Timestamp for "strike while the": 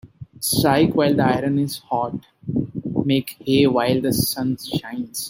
0.39-1.21